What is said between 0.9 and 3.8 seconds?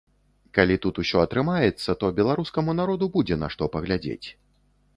усё атрымаецца, то беларускаму народу будзе на што